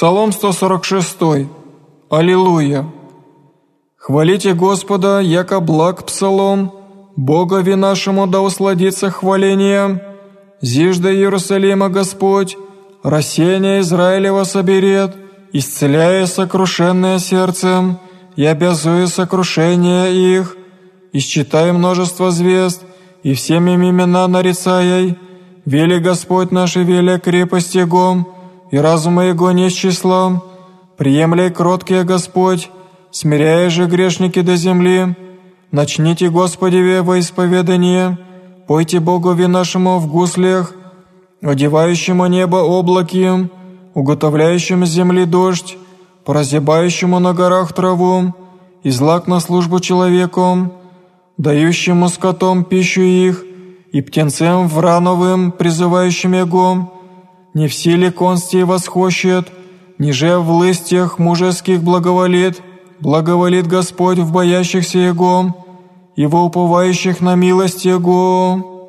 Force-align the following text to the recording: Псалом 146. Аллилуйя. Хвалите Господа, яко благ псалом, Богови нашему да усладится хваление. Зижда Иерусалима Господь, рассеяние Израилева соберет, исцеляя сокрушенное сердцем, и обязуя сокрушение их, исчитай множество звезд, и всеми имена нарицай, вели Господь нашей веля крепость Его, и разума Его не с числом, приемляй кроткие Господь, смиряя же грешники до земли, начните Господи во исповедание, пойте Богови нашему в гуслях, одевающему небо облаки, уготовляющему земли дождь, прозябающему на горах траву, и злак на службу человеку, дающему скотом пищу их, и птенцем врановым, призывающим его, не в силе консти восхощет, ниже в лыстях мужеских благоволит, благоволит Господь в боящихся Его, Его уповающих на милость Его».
Псалом 0.00 0.32
146. 0.32 1.18
Аллилуйя. 2.08 2.86
Хвалите 3.98 4.54
Господа, 4.54 5.20
яко 5.20 5.60
благ 5.60 6.06
псалом, 6.06 6.72
Богови 7.16 7.74
нашему 7.74 8.26
да 8.26 8.40
усладится 8.40 9.10
хваление. 9.10 10.02
Зижда 10.62 11.12
Иерусалима 11.12 11.90
Господь, 11.90 12.56
рассеяние 13.02 13.80
Израилева 13.80 14.44
соберет, 14.44 15.14
исцеляя 15.52 16.24
сокрушенное 16.24 17.18
сердцем, 17.18 17.98
и 18.36 18.46
обязуя 18.46 19.06
сокрушение 19.06 20.38
их, 20.38 20.56
исчитай 21.12 21.72
множество 21.72 22.30
звезд, 22.30 22.80
и 23.22 23.34
всеми 23.34 23.72
имена 23.72 24.26
нарицай, 24.28 25.18
вели 25.66 25.98
Господь 25.98 26.52
нашей 26.52 26.84
веля 26.84 27.18
крепость 27.18 27.74
Его, 27.74 28.39
и 28.70 28.78
разума 28.78 29.24
Его 29.24 29.50
не 29.52 29.68
с 29.68 29.72
числом, 29.72 30.42
приемляй 30.96 31.50
кроткие 31.50 32.04
Господь, 32.04 32.70
смиряя 33.10 33.70
же 33.70 33.86
грешники 33.86 34.40
до 34.40 34.56
земли, 34.56 35.16
начните 35.72 36.30
Господи 36.30 37.00
во 37.00 37.18
исповедание, 37.18 38.18
пойте 38.66 39.00
Богови 39.00 39.46
нашему 39.46 39.98
в 39.98 40.06
гуслях, 40.06 40.72
одевающему 41.42 42.26
небо 42.26 42.58
облаки, 42.58 43.48
уготовляющему 43.94 44.86
земли 44.86 45.24
дождь, 45.24 45.76
прозябающему 46.24 47.18
на 47.18 47.32
горах 47.32 47.72
траву, 47.72 48.34
и 48.82 48.90
злак 48.90 49.26
на 49.26 49.40
службу 49.40 49.80
человеку, 49.80 50.72
дающему 51.36 52.08
скотом 52.08 52.64
пищу 52.64 53.02
их, 53.02 53.44
и 53.92 54.00
птенцем 54.00 54.68
врановым, 54.68 55.50
призывающим 55.50 56.32
его, 56.32 56.99
не 57.54 57.68
в 57.68 57.74
силе 57.74 58.10
консти 58.10 58.62
восхощет, 58.62 59.48
ниже 59.98 60.38
в 60.38 60.50
лыстях 60.50 61.18
мужеских 61.18 61.82
благоволит, 61.82 62.62
благоволит 63.00 63.66
Господь 63.66 64.18
в 64.18 64.32
боящихся 64.32 64.98
Его, 64.98 65.54
Его 66.16 66.44
уповающих 66.44 67.20
на 67.20 67.34
милость 67.34 67.84
Его». 67.84 68.79